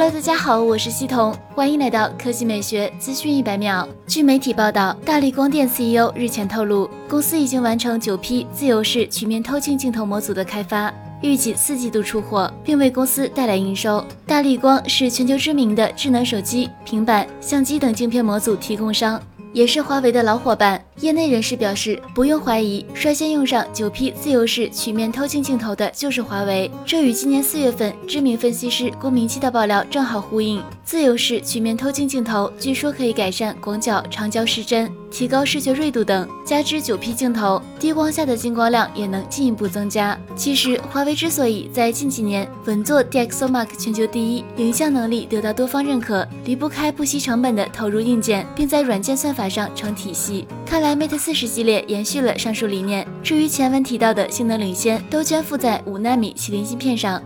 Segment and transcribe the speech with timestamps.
[0.00, 3.86] Hello，大家好，我是西彤，欢迎来到科技美学资讯一百秒。
[4.06, 14.02] 据媒体报道，大力光电 CEO 日前透露，公司已经完成九批自由式曲面透镜镜头模组的开发，预计四季度出货，并为公司带来营收。
[14.24, 19.20] 大力光是全球知名的智能手机、平板、相机等镜片模组提供商。
[19.52, 20.82] 也是华为的老伙伴。
[21.00, 26.70] 业内人士表示，不用怀疑，率先用上九 P 自由式曲面透镜镜头的就是华为。
[26.84, 30.62] 这与今年四月份知名分析师龚明基的爆料正好呼应。
[30.84, 36.28] 自由式曲面透镜镜头据说可以改善广角、长焦失真，提高视觉锐度等。
[36.44, 40.18] 加之九 P 镜头，低光下的进光量也能进一步增加。
[40.34, 50.46] 其实，华为之所以在近几年稳坐 DxOMark 全球第一，影像能力得到多方认可，离不开不惜成本的投入硬件，并在软件算法上成体系。
[50.64, 53.06] 看来 Mate 四十系列延续了上述理念。
[53.22, 57.22] 至于前文提到的性能领先，都肩负在五纳米麒麟芯片上。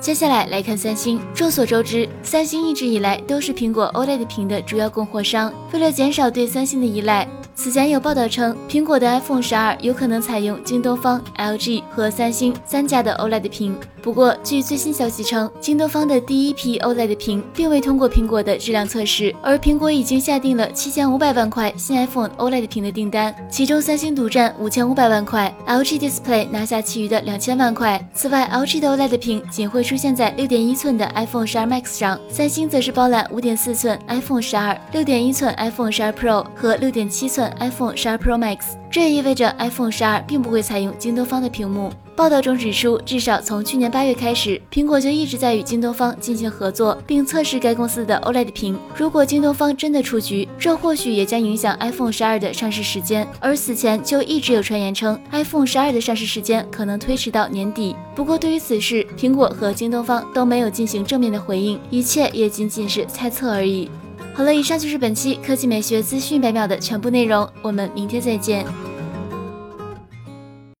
[0.00, 1.20] 接下来来看三星。
[1.34, 5.52] 众所周知，三星一直以来都是苹果 OLED 屏的主要供货商。
[5.72, 13.76] 为了减少对三星的依赖，此前有报道称，苹果的 iPhone 十二有可能采用京东方、LG 和三星三家的 OLED 屏。
[14.02, 28.02] 不过，据最新消息称，京东方的第一批 OLED 屏并未通过苹果的质量测试，而苹果已经下定了七千五百万块新 iPhone OLED 屏的订单，其中三星独占五千五百万块，LG Display 拿下其余的两千万块。
[28.14, 38.16] 此外，LG 的 OLED 屏仅会出现在六点一寸的 iPhone 十二 Max 上，三星则是包揽五点四寸 iPhone 十二、六点一寸 iPhone 十二 Pro 和六点七寸 iPhone 十二
[38.16, 38.60] Pro Max。
[38.90, 41.92] 这也意味着 iPhone 十二并不会采用京东方的屏幕。
[42.20, 48.78] 报道中指出，至少从去年八月开始，苹果就一直在与京东方进行合作，并测试该公司的 OLED 屏。
[48.94, 53.26] 如果京东方真的出局，这或许也将影响 iPhone 十二的上市时间。
[53.40, 57.96] 而此前就一直有传言称，iPhone 十二的上市时间可能推迟到年底。
[58.14, 63.90] 不过，对于此事，苹果和京东方都没有进行正面的回应，一切也仅仅是猜测而已。
[64.34, 68.66] 好了，以上就是本期科技美学资讯百秒的全部内容，我们明天再见。